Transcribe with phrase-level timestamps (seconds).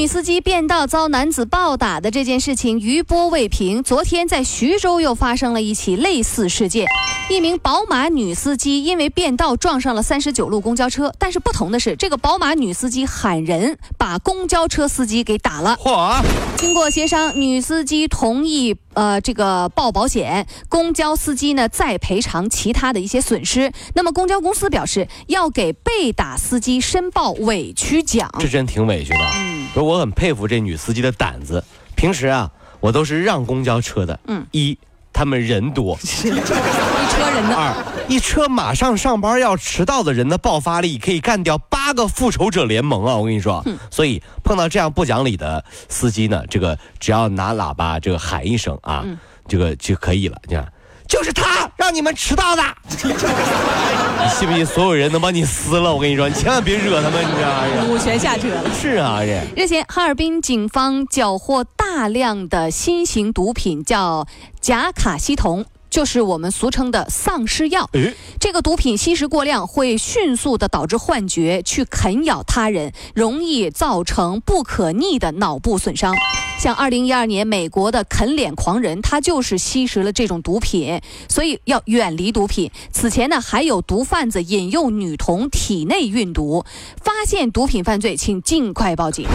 [0.00, 6.86] 女司机变道遭男子暴打的这件事情余波未平，昨天在徐州又发生了一起类似事件。
[7.28, 15.76] 一名宝马女司机因为变道撞上了三十九路公交车，但是不同的是，这个宝马女司机喊人，把公交车司机给打了。
[15.78, 16.22] 嚯！
[16.56, 23.72] 经过协商，女司机同意呃这个报保险，公交司机呢再赔偿其他的一些损失。
[23.94, 28.30] 那么公交公司表示要给被打司机申报委屈奖。
[28.38, 29.20] 这真挺委屈的。
[29.36, 31.64] 嗯，我很佩服这女司机的胆子。
[31.94, 34.18] 平时啊，我都是让公交车的。
[34.26, 34.76] 嗯，一
[35.12, 35.98] 他们人多。
[37.30, 37.54] 车人呢？
[37.56, 37.74] 二
[38.08, 43.14] 一车马上上班要迟到的人的爆发力可以干掉八个复仇者联盟啊！
[43.16, 49.04] 我跟你说，所以碰到这样不讲理的司机呢，这个只要拿喇叭这个喊一声啊，
[49.46, 50.36] 这个就可以了。
[50.48, 50.72] 你看，
[51.08, 55.94] 就是他让你们迟到的， 你信不信所有人能把你撕了？
[55.94, 57.86] 我跟你说，你千万别惹他们，你知道吗？
[57.88, 58.64] 五全下车了。
[58.74, 64.26] 是啊，这日前哈尔滨警方缴获大量的新型毒品，叫
[64.60, 65.64] 甲卡西酮。
[65.90, 67.90] 就是我们俗称的丧尸药。
[68.38, 76.14] 这个毒品吸食过量会迅速的导致幻觉，去啃咬他人，容易造成不可逆的脑部损伤。
[76.58, 82.70] 像二零一二年美国的啃脸狂人，他就是吸食了这种毒品，所以要远离毒品。
[82.92, 86.64] 此前呢，还有毒贩子引诱女童体内运毒，
[87.02, 89.26] 发现毒品犯罪，请尽快报警。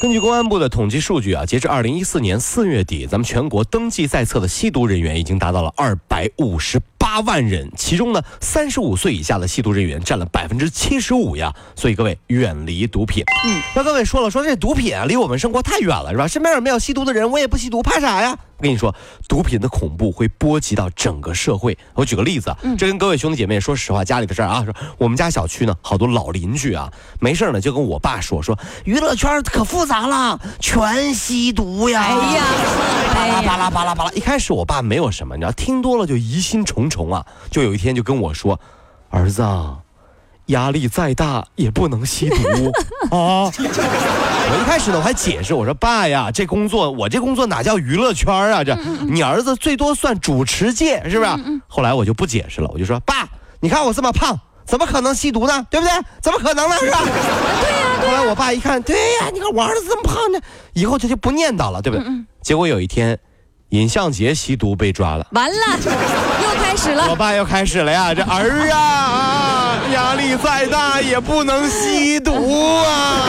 [0.00, 11.52] 根据公安部的统计数据啊，截至二零一四年四月底，咱们全国登记在册的吸毒人员已经达到了二百五十八万人，其中呢，三十五岁以下的吸毒人员占了百分之七十五呀。
[11.74, 13.24] 所以各位远离毒品。
[13.44, 16.28] 嗯，那各位说了，说这毒品啊，离我们生活太远了，是吧？
[16.28, 18.38] 身边有没有吸毒的人，我也不吸毒，怕啥呀？
[18.58, 18.92] 我跟你说，
[19.28, 21.78] 毒品的恐怖会波及到整个社会。
[21.94, 32.02] 我举个例子啊，这跟各位兄弟姐妹说实话，家里的事儿啊，说我们家小区呢，好多老邻居啊，没事呢就跟我爸说说，娱乐圈可复杂了，全吸毒呀。
[32.02, 32.44] 哎呀，
[33.14, 34.10] 巴拉巴拉巴拉巴拉。
[34.10, 37.24] 一开始我爸没有什么，你知道，听多了就疑心重重啊。
[37.52, 38.58] 就有一天就跟我说，
[39.10, 39.40] 儿子。
[40.48, 42.36] 压力再大也不能吸毒
[43.10, 43.50] 啊！
[44.50, 48.64] 我一开始呢，我还解释我说：“爸呀，这工作我这工作哪叫娱乐圈啊？
[48.64, 48.74] 这
[49.08, 51.30] 你儿子最多算主持界，是不是？”
[51.68, 53.28] 后来我就不解释了，我就说：“爸，
[53.60, 55.66] 你看我这么胖，怎么可能吸毒呢？
[55.70, 55.92] 对不对？
[56.22, 56.76] 怎么可能呢？
[56.78, 57.88] 是吧？”对呀。
[58.00, 60.40] 后来我爸一看，对呀，你看我儿子这么胖呢，
[60.72, 62.06] 以后他就不念叨了，对不对？
[62.42, 63.18] 结果有一天，
[63.68, 65.56] 尹相杰吸毒被抓了，完了，
[67.08, 69.78] 我爸又开始了呀，这儿啊！
[69.92, 72.32] 压力再大也不能吸毒
[72.84, 73.22] 啊！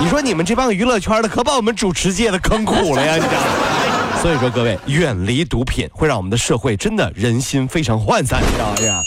[0.00, 3.14] 你说你们这帮娱乐圈的可把我们主持界的坑苦了呀！
[3.16, 4.22] 你知道？
[4.22, 9.02] 所以说各位远离毒品，会让我们的社会真的人心非常涣散，你知道吗？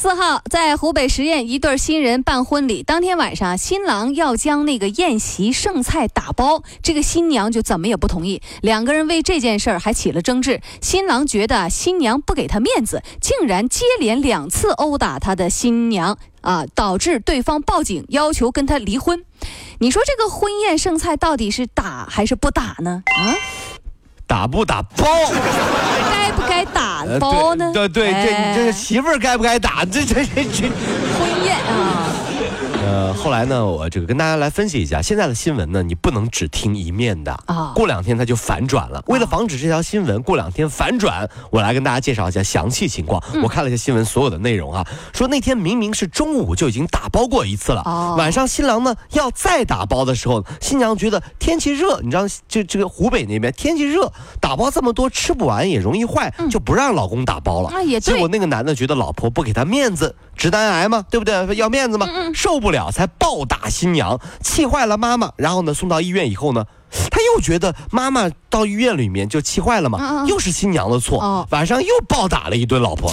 [0.00, 10.60] 四号在湖北十堰，一对新人办婚礼，当天晚上，新郎要将那个宴席剩菜打包，这个新娘就怎么也不同意，两个人为这件事儿还起了争执。
[10.80, 19.24] 新郎觉得新娘不给他面子，竟然接连两次殴打他的新娘啊，导致对方报警要求跟他离婚。
[19.80, 23.02] 你说这个婚宴剩菜到底是打还是不打呢？
[23.04, 23.34] 啊？
[24.28, 25.04] 打不打包？
[26.38, 27.70] 该不该打包呢？
[27.72, 29.84] 对对，这这媳妇儿该不该打？
[29.84, 30.68] 这这这这
[31.18, 32.07] 婚宴啊！
[32.88, 37.72] 呃，后来呢，我这个跟大家来分析一下，现在的新闻呢，你不能只听一面的啊。
[37.74, 39.02] 过两天它就反转了。
[39.08, 43.22] 为了防止这条新闻过两天反转，我来跟大家介绍一下详细情况。
[43.42, 47.82] 我看了一下新闻所有的内容啊，说那天明明是中午就已经打包过一次了，
[48.16, 54.10] 晚上新郎呢要再打包的时候，新娘觉得天气热，你知道，这这个湖北那边天气热，
[54.40, 57.70] 打包这么多吃不完也容易坏，就不让老公打包了。
[58.00, 60.14] 结果那个男的觉得老婆不给他面子。
[60.38, 61.56] 直男癌嘛，对不对？
[61.56, 65.32] 要面子嘛，受不了才暴打新娘，气坏了妈妈。
[65.36, 66.64] 然后呢，送到医院以后呢，
[67.10, 73.12] 他又觉得妈妈到医院里面就气坏了嘛，又是新娘的错，晚上又暴打了一顿老婆。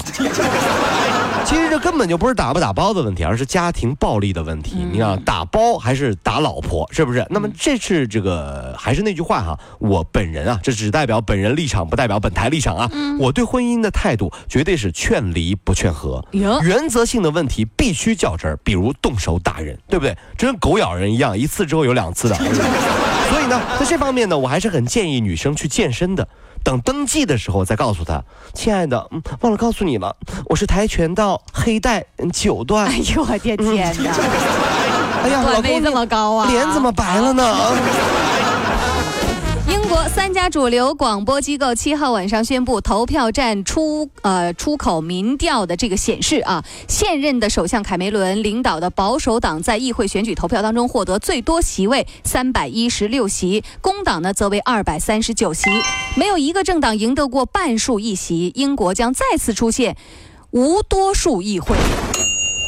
[1.45, 4.77] 其实这根本就不是打不打包的问题，而是家庭暴力的问题。
[4.91, 7.25] 你看，打包还是打老婆，是不是？
[7.29, 12.89] 那么这是这个还是那句话哈，我本人啊，这只代表本人立场，不代表本台立场啊。
[13.19, 20.17] 我对婚姻的态度绝对是劝离不劝和，原则性的问题必须较真儿，比如动手打人，对不对？
[20.35, 22.35] 这跟狗咬人一样，一次之后有两次的。
[23.29, 26.27] 所以呢，在这方面呢，我还是很建议女生去健身的。
[26.65, 28.23] 等登记的时候再告诉他，
[28.55, 29.07] 亲爱的，
[29.41, 30.15] 忘了告诉你了，
[30.47, 32.03] 我是跆拳道黑带
[32.33, 32.87] 九段。
[32.87, 33.69] 哎呦我的天哪！
[35.23, 37.55] 哎呀，老公这么高啊，脸怎么白了呢？
[39.95, 55.69] 国三家主流广播机构七号晚上宣布，投票站出呃出口民调的这个显示啊，现任的首相凯梅伦领导的保守党在议会选举投票当中获得最多席位三百一十六席，工党呢则为二百三十九席，
[56.17, 59.95] 没有一个政党赢得过半数议席，英国将再次出现
[60.51, 61.77] 无多数议会。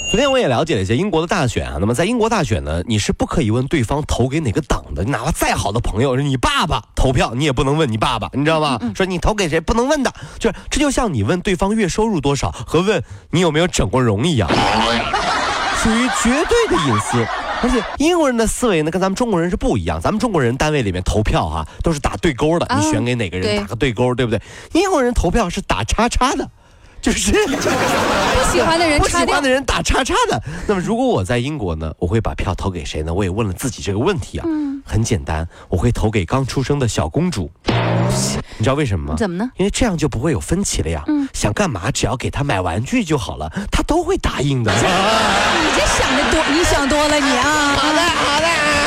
[0.09, 8.80] 昨天我也了解了一些英国的大选啊，那么在英国大选呢，你是不可以问对方投给哪个党的，哪怕再好的朋友是你爸爸投票，你也不能问你爸爸，你知道吗？
[8.95, 17.27] 说你投给谁不能问的，就是这就像你问对方月收入多少和问你有没有整过容一样，属于绝对的隐私。
[17.59, 24.42] 而且英国人的思维呢跟咱们中国人是不一样，咱们中国人单位里面投票哈都是打对勾的，你选给哪个人打个对勾，对不对？
[24.74, 26.50] 英国人投票是打叉叉的。
[27.07, 30.44] 就是 不喜欢的人，不喜欢的人打叉叉的。
[30.68, 33.13] 那么，如果我在英国呢，我会把票投给谁呢？
[33.13, 34.45] 我也问了自己这个问题啊。
[34.45, 37.50] 嗯，很简单，我会投给刚出生的小公主。
[38.57, 39.15] 你知道为什么吗？
[39.18, 39.50] 怎么呢？
[39.56, 41.01] 因为这样就不会有分歧了呀。
[41.07, 44.74] 嗯，想干嘛，只要给他买玩具就好了，他都会答应的。
[44.74, 47.71] 你这想的多，你想多了，你啊。
[47.80, 48.87] 好的，好的。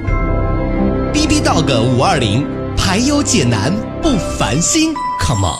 [1.13, 2.47] B B Dog 五二零，
[2.77, 5.59] 排忧解难不烦心，Come on！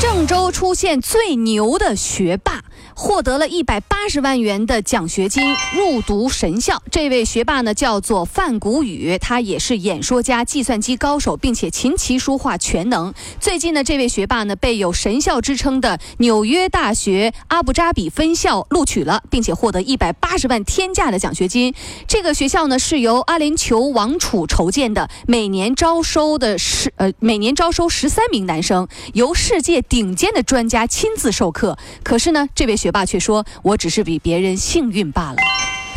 [0.00, 2.60] 郑州出现最牛的学霸。
[2.94, 6.80] 获得了一百八十万元的奖学金入读神校。
[6.90, 13.12] 这位学霸呢，叫做范谷宇，他也是演说家、计算机高手，并且琴棋书画全能。
[13.40, 21.74] 最近呢，这位学霸呢，被有神校之称的纽约大学阿布扎比分校录取了，并且获得一百八十万天价的奖学金。
[22.06, 31.76] 这个学校呢，是由阿联酋王储筹建的，每年招收的是呃，每年招收十三名男生，由世界顶尖的专家亲自授课。
[32.04, 32.74] 可是呢，这位。
[32.84, 35.36] 学霸却说：“我只是比别人幸运罢了。”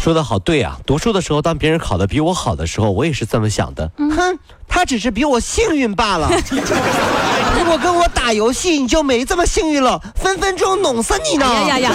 [0.02, 0.80] 说的好对啊！
[0.86, 3.92] 读书的时候，当别人考的比我好的时候，我也是这么想的。
[3.98, 4.40] 哼，
[4.70, 6.30] 他只是比我幸运罢了。
[7.60, 11.46] 如果跟我打游戏，你就没这么幸运了，分分钟弄死你呢！
[11.46, 11.92] 呀呀呀！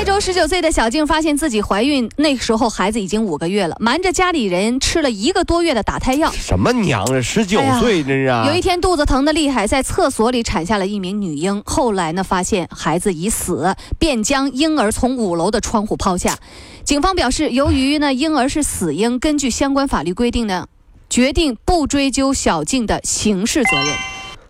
[0.00, 6.32] 台州十九岁的小静发现自己怀孕，那时候孩子已经五个月了，瞒着家里人吃了一个多月的打胎药。
[6.32, 7.20] 什么娘啊！
[7.20, 8.48] 十九岁真是。
[8.48, 11.62] 有一天肚子疼的厉害，在厕所里产下了一名女婴。
[11.66, 16.38] 后来呢，发现孩子已死，便将婴儿从五楼的窗户抛下。
[16.82, 20.66] 警方表示，由于呢婴儿是死婴，根据相关法律规定呢，
[21.10, 23.94] 决定不追究小静的刑事责任。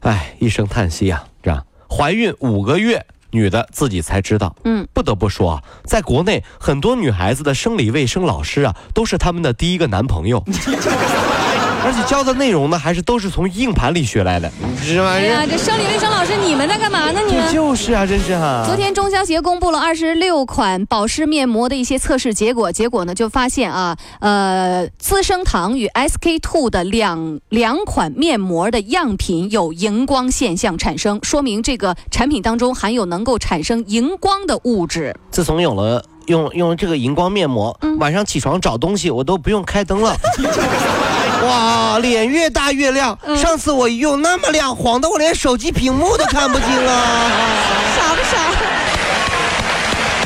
[0.02, 3.04] 哎，一声叹息呀，这样怀孕五个月。
[3.30, 10.44] 女的自己才知道，嗯，不得不说啊，在国内很多女孩子的生理卫生老师啊，都是他们的第一个男朋友。
[11.84, 14.50] 而且教的内容呢，还是都是从硬盘里学来的，
[14.82, 15.08] 是吧？
[15.12, 17.20] 哎呀，这生理卫生老师，你们在干嘛呢？
[17.26, 18.62] 你们就是啊，真是哈。
[18.66, 35.16] 昨天中消协公布了二十六款保湿面膜的一些测试结果，结果呢就发现啊，呃，资生堂与 SK two 的两两款面膜的样品有荧光现象产生，说明这个产品当中含有能够产生荧光的物质。
[35.30, 40.14] 自从有了用用这个荧光面膜，晚上起床找东西我都不用开灯了。
[41.42, 43.18] 哇，脸越大越亮。
[43.36, 47.30] 上次我一用那么亮，晃得我连手机屏幕都看不清了。
[47.96, 48.56] 傻不傻？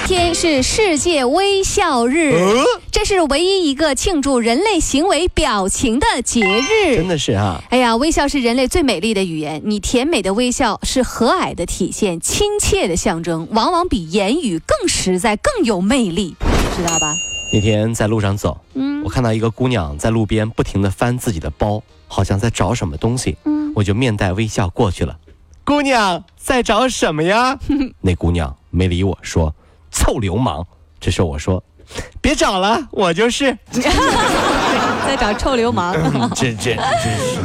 [0.06, 2.38] 天是世界微笑日，
[2.92, 6.96] 这是唯一一个庆祝人类行为表情的节日。
[6.96, 7.62] 真的是啊！
[7.70, 9.62] 哎呀，微笑是人类最美丽的语言。
[9.64, 16.36] 你甜美的微笑是和蔼的体现，亲切的象征，往往比言语更实在、更有魅力，
[16.76, 17.14] 知道吧？
[17.52, 25.16] 那天在路上走，嗯，我看到一个姑娘在路边不停地翻自己的包，好像在找什么东西，嗯，我就面带微笑过去了。
[25.62, 27.58] 姑娘在找什么呀？
[28.02, 29.54] 那姑娘没理我说
[29.90, 30.66] ：“臭流氓。”
[31.00, 31.62] 这时候我说
[32.20, 33.56] ：“别找了，我就是。
[35.06, 35.94] ”在找臭流氓。
[36.34, 37.38] 这这真是。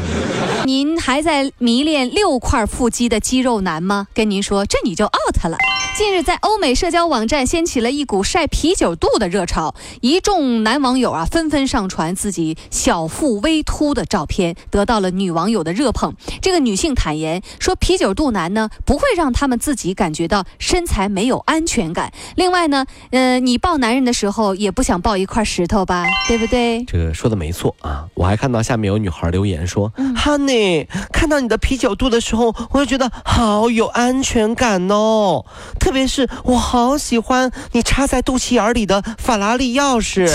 [0.65, 4.07] 您还在迷恋六块腹肌的肌肉男吗？
[4.13, 5.57] 跟您说，这你就 out 了。
[5.95, 16.15] 近日，在欧美社交网站掀起了一股晒啤酒肚的热潮，一众男网友啊纷纷上传自己小腹微凸的照片，得到了女网友的热捧。
[16.41, 22.13] 这个女性坦言说，啤酒肚男呢不会让他们自己感觉到身材没有安全感。
[22.35, 26.85] 另外呢，呃，你抱男人的时候也不想抱一块石头吧，对不对？
[26.85, 35.43] 这个说的没错啊，我还看到下面有女孩留言说：“Honey，看到你的啤酒肚的时候，我就觉得好有安全感哦。”
[35.79, 40.29] 特别是我好喜欢你插在肚脐眼里的法拉利钥匙，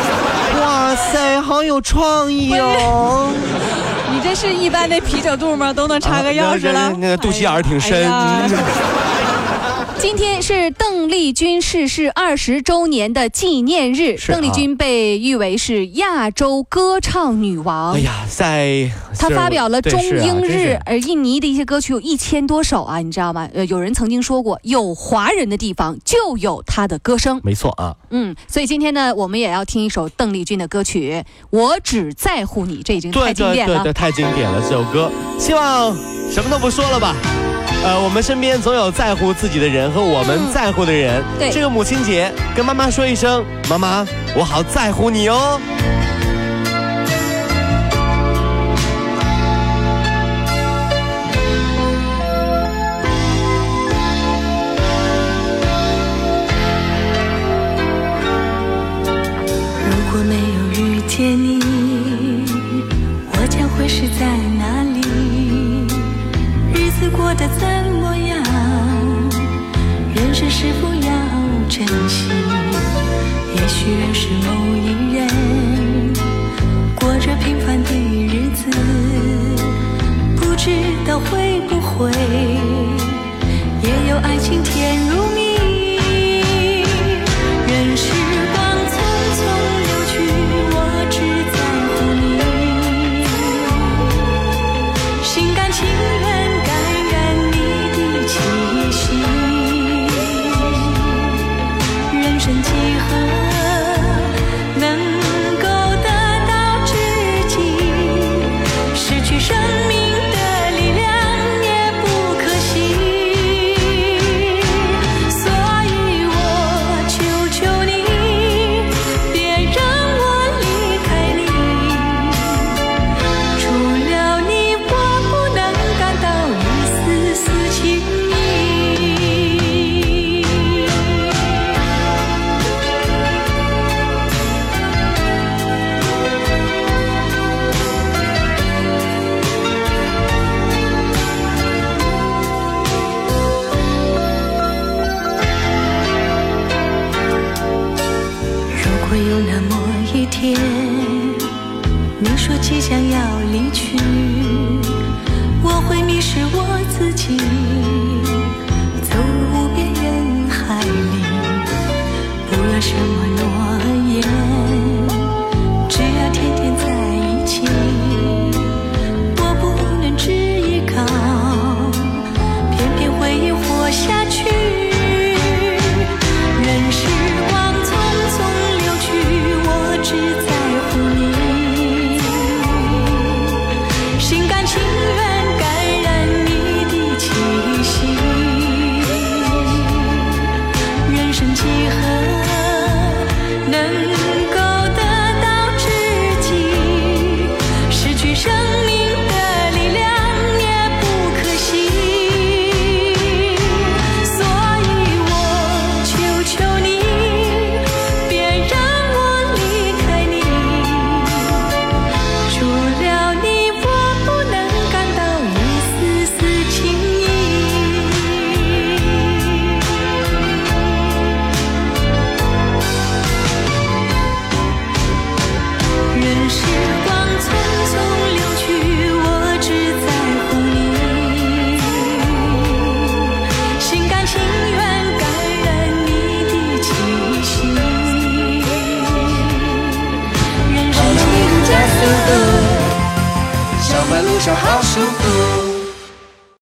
[0.60, 3.32] 哇塞，好有创意哦！
[4.12, 5.72] 你这是一般的啤酒肚吗？
[5.72, 6.92] 都能插个钥匙了？
[6.98, 8.08] 那个肚脐眼挺深。
[10.02, 14.16] 今天是邓丽君逝世二十周年的纪念日。
[14.26, 17.92] 邓丽君被誉为是亚洲歌唱女王。
[17.92, 23.48] 哎呀，在她发表了中英日而印尼的一些歌曲有一千多首啊，你知道吗？
[23.54, 27.40] 呃，有人曾经说过，有华人的地方就有她的歌声。
[27.44, 27.94] 没错啊。
[28.10, 31.12] 嗯，所以今天呢，我们也要听一首邓丽君的歌曲
[31.50, 33.76] 《我只在乎你》，这已经太经典了。
[33.76, 35.08] 对对对，太经典了这首歌。
[35.38, 35.94] 希望
[36.28, 37.14] 什么都不说了吧。
[37.84, 41.22] 呃，我们身边总有在乎自己的人和我们在乎的人。
[41.38, 45.60] 对，这个母亲节，跟妈妈说一声，妈妈，我好在乎你哦。